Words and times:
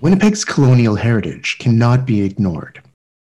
Winnipeg's 0.00 0.44
colonial 0.44 0.94
heritage 0.94 1.56
cannot 1.58 2.06
be 2.06 2.22
ignored. 2.22 2.80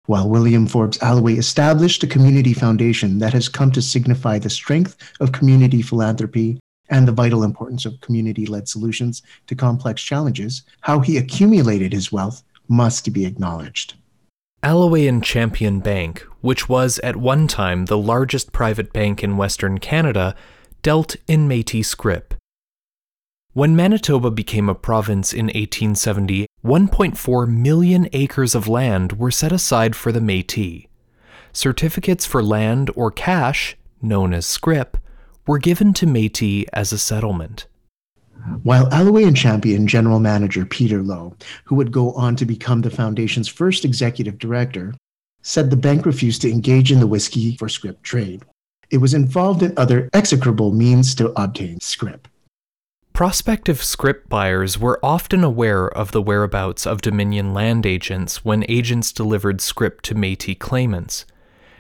While 0.06 0.30
William 0.30 0.68
Forbes 0.68 1.02
Alloway 1.02 1.34
established 1.34 2.04
a 2.04 2.08
community 2.08 2.54
foundation 2.54 3.18
that 3.18 3.34
has 3.34 3.50
come 3.50 3.72
to 3.72 3.82
signify 3.82 4.38
the 4.38 4.52
strength 4.52 4.96
of 5.20 5.32
community 5.32 5.82
philanthropy 5.82 6.60
and 6.90 7.08
the 7.08 7.12
vital 7.12 7.42
importance 7.42 7.86
of 7.86 8.00
community 8.02 8.46
led 8.46 8.68
solutions 8.68 9.24
to 9.48 9.56
complex 9.56 10.04
challenges, 10.04 10.62
how 10.82 11.00
he 11.00 11.18
accumulated 11.18 11.92
his 11.92 12.12
wealth 12.12 12.44
must 12.68 13.12
be 13.14 13.26
acknowledged. 13.26 13.96
Alloway 14.62 15.08
and 15.08 15.24
Champion 15.24 15.80
Bank, 15.80 16.24
which 16.42 16.70
was 16.70 17.00
at 17.00 17.16
one 17.16 17.48
time 17.48 17.86
the 17.86 17.98
largest 17.98 18.52
private 18.52 18.94
bank 18.94 19.24
in 19.24 19.38
Western 19.38 19.80
Canada, 19.80 20.36
dealt 20.84 21.16
in 21.28 21.48
Metis 21.48 21.88
scrip. 21.88 22.36
When 23.60 23.76
Manitoba 23.76 24.32
became 24.32 24.70
a 24.70 24.74
province 24.74 25.34
in 25.34 25.48
1870, 25.48 26.48
1.4 26.64 27.48
million 27.50 28.08
acres 28.14 28.56
of 28.56 28.70
land 28.70 29.20
were 29.20 29.32
set 29.32 29.52
aside 29.52 29.98
for 29.98 30.14
the 30.14 30.22
Metis. 30.22 30.86
Certificates 31.52 32.26
for 32.26 32.42
land 32.42 32.90
or 32.96 33.12
cash, 33.12 33.76
known 34.02 34.34
as 34.34 34.46
scrip, 34.46 34.98
were 35.46 35.58
given 35.58 35.94
to 35.96 36.08
Metis 36.08 36.68
as 36.72 36.94
a 36.94 36.98
settlement. 36.98 37.68
While 38.64 38.88
Alloway 38.94 39.26
and 39.26 39.36
Champion 39.36 39.88
General 39.88 40.22
Manager 40.22 40.66
Peter 40.66 41.04
Lowe, 41.04 41.36
who 41.66 41.76
would 41.76 41.92
go 41.92 42.14
on 42.14 42.38
to 42.38 42.46
become 42.46 42.80
the 42.80 42.90
Foundation's 42.90 43.50
first 43.50 43.84
executive 43.84 44.40
director, 44.40 44.94
said 45.42 45.70
the 45.70 45.76
bank 45.76 46.06
refused 46.06 46.42
to 46.44 46.50
engage 46.50 46.94
in 46.94 47.02
the 47.02 47.08
whiskey 47.08 47.58
for 47.58 47.68
scrip 47.68 48.02
trade. 48.04 48.42
It 48.90 49.00
was 49.00 49.14
involved 49.14 49.64
in 49.64 49.74
other 49.76 50.10
execrable 50.14 50.72
means 50.72 51.14
to 51.16 51.34
obtain 51.36 51.82
scrip. 51.82 52.29
Prospective 53.20 53.84
scrip 53.84 54.30
buyers 54.30 54.80
were 54.80 54.98
often 55.04 55.44
aware 55.44 55.90
of 55.90 56.14
the 56.14 56.22
whereabouts 56.22 56.88
of 56.88 57.02
Dominion 57.02 57.54
land 57.54 57.86
agents 57.86 58.46
when 58.46 58.64
agents 58.70 59.12
delivered 59.12 59.60
scrip 59.60 60.00
to 60.04 60.16
Metis 60.16 60.56
claimants 60.58 61.26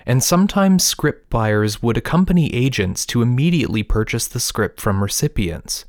and 0.05 0.21
sometimes 0.21 0.83
scrip 0.83 1.29
buyers 1.29 1.81
would 1.81 1.95
accompany 1.95 2.53
agents 2.53 3.05
to 3.05 3.21
immediately 3.21 3.83
purchase 3.83 4.27
the 4.27 4.41
scrip 4.41 4.81
from 4.81 5.01
recipients. 5.01 5.85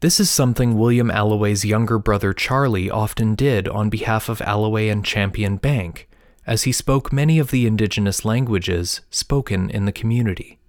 This 0.00 0.18
is 0.18 0.30
something 0.30 0.78
William 0.78 1.10
Alloway's 1.10 1.66
younger 1.66 1.98
brother 1.98 2.32
Charlie 2.32 2.90
often 2.90 3.34
did 3.34 3.68
on 3.68 3.90
behalf 3.90 4.30
of 4.30 4.40
Alloway 4.40 4.88
and 4.88 5.04
Champion 5.04 5.58
Bank, 5.58 6.08
as 6.46 6.62
he 6.62 6.72
spoke 6.72 7.12
many 7.12 7.38
of 7.38 7.50
the 7.50 7.66
indigenous 7.66 8.24
languages 8.24 9.02
spoken 9.10 9.68
in 9.68 9.84
the 9.84 9.92
community. 9.92 10.60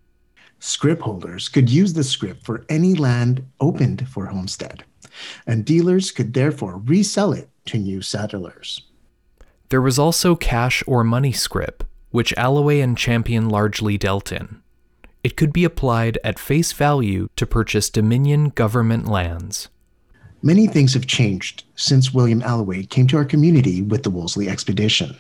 Scrip 0.66 1.02
holders 1.02 1.48
could 1.48 1.70
use 1.70 1.94
the 1.94 2.04
scrip 2.04 2.44
for 2.44 2.66
any 2.70 2.96
land 2.96 3.46
opened 3.62 4.10
for 4.10 4.26
homestead, 4.26 4.84
and 5.46 5.64
dealers 5.64 6.10
could 6.10 6.34
therefore 6.34 6.78
resell 6.78 7.34
it 7.34 7.50
to 7.66 7.78
new 7.78 8.02
settlers. 8.02 8.82
There 9.70 9.80
was 9.80 10.00
also 10.00 10.36
cash 10.36 10.82
or 10.88 11.04
money 11.04 11.32
scrip, 11.32 11.84
which 12.10 12.34
Alloway 12.36 12.80
and 12.80 12.98
Champion 12.98 13.48
largely 13.48 13.96
dealt 13.96 14.32
in. 14.32 14.64
It 15.24 15.38
could 15.38 15.54
be 15.54 15.66
applied 15.66 16.18
at 16.24 16.40
face 16.40 16.72
value 16.72 17.30
to 17.36 17.46
purchase 17.46 17.92
Dominion 17.92 18.50
government 18.50 19.08
lands. 19.08 19.70
Many 20.42 20.66
things 20.66 20.96
have 20.96 21.06
changed 21.06 21.64
since 21.76 22.12
William 22.12 22.42
Alloway 22.42 22.86
came 22.86 23.06
to 23.08 23.18
our 23.18 23.26
community 23.26 23.84
with 23.84 24.02
the 24.02 24.10
Wolseley 24.10 24.50
expedition. 24.50 25.16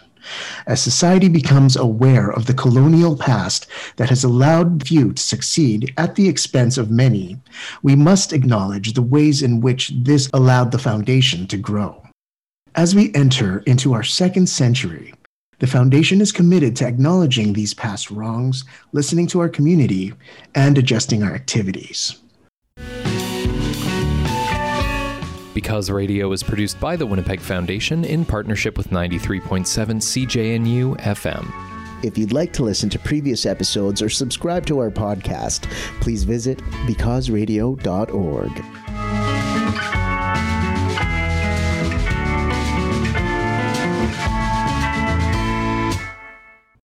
As 0.65 0.81
society 0.81 1.29
becomes 1.29 1.75
aware 1.75 2.31
of 2.31 2.45
the 2.45 2.53
colonial 2.53 3.15
past 3.17 3.67
that 3.97 4.09
has 4.09 4.23
allowed 4.23 4.87
few 4.87 5.13
to 5.13 5.21
succeed 5.21 5.93
at 5.97 6.15
the 6.15 6.27
expense 6.27 6.77
of 6.77 6.91
many, 6.91 7.37
we 7.83 7.95
must 7.95 8.33
acknowledge 8.33 8.93
the 8.93 9.01
ways 9.01 9.41
in 9.41 9.61
which 9.61 9.91
this 9.95 10.29
allowed 10.33 10.71
the 10.71 10.79
foundation 10.79 11.47
to 11.47 11.57
grow. 11.57 12.01
As 12.75 12.93
we 12.93 13.13
enter 13.13 13.59
into 13.59 13.93
our 13.93 14.03
second 14.03 14.47
century, 14.47 15.13
the 15.59 15.67
Foundation 15.67 16.19
is 16.19 16.33
committed 16.33 16.75
to 16.75 16.85
acknowledging 16.85 17.53
these 17.53 17.73
past 17.73 18.11
wrongs, 18.11 18.65
listening 18.91 19.27
to 19.27 19.39
our 19.39 19.47
community, 19.47 20.13
and 20.53 20.77
adjusting 20.77 21.23
our 21.23 21.33
activities. 21.33 22.21
Because 25.55 25.89
Radio 25.89 26.31
is 26.33 26.43
produced 26.43 26.79
by 26.79 26.95
the 26.95 27.07
Winnipeg 27.07 27.39
Foundation 27.39 28.05
in 28.05 28.25
partnership 28.25 28.77
with 28.77 28.91
93.7 28.91 29.65
CJNU 29.65 30.99
FM. 30.99 32.03
If 32.03 32.17
you'd 32.17 32.33
like 32.33 32.53
to 32.53 32.63
listen 32.63 32.89
to 32.91 32.99
previous 32.99 33.47
episodes 33.47 34.01
or 34.01 34.09
subscribe 34.09 34.67
to 34.67 34.79
our 34.79 34.91
podcast, 34.91 35.71
please 36.01 36.23
visit 36.23 36.59
becauseradio.org. 36.85 38.74